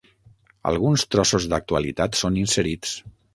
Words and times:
Alguns 0.71 1.03
trossos 1.15 1.47
d'actualitat 1.51 2.19
són 2.23 2.41
inserits. 2.47 2.97